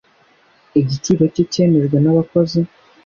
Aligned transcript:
igiciro 0.79 1.23
cye 1.33 1.43
cyemejwe 1.51 1.97
nabakozi. 1.99 2.59